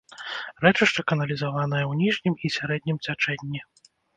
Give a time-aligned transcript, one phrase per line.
[0.63, 3.61] Рэчышча каналізаванае ў ніжнім і сярэднім цячэнні.